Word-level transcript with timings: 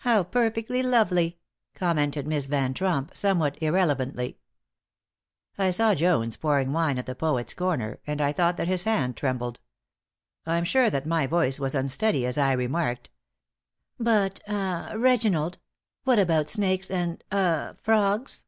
"How 0.00 0.24
perfectly 0.24 0.82
lovely," 0.82 1.38
commented 1.74 2.26
Miss 2.26 2.48
Van 2.48 2.74
Tromp, 2.74 3.16
somewhat 3.16 3.56
irrelevantly. 3.62 4.36
I 5.56 5.70
saw 5.70 5.94
Jones 5.94 6.36
pouring 6.36 6.70
wine 6.74 6.98
at 6.98 7.06
the 7.06 7.14
poet's 7.14 7.54
corner, 7.54 7.98
and 8.06 8.20
I 8.20 8.30
thought 8.30 8.58
that 8.58 8.68
his 8.68 8.84
hand 8.84 9.16
trembled. 9.16 9.60
I'm 10.44 10.64
sure 10.64 10.90
that 10.90 11.06
my 11.06 11.26
voice 11.26 11.58
was 11.58 11.74
unsteady 11.74 12.26
as 12.26 12.36
I 12.36 12.52
remarked: 12.52 13.08
"But 13.98 14.40
ah 14.46 14.92
Reginald, 14.96 15.56
what 16.02 16.18
about 16.18 16.50
snakes 16.50 16.90
and 16.90 17.24
ah 17.32 17.72
frogs? 17.82 18.44